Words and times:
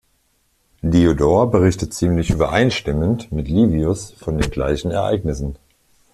Diodor 0.81 1.51
berichtet 1.51 1.93
ziemlich 1.93 2.31
übereinstimmend 2.31 3.31
mit 3.31 3.47
Livius 3.47 4.09
von 4.13 4.35
den 4.39 4.49
gleichen 4.49 4.89
Ereignissen. 4.89 5.57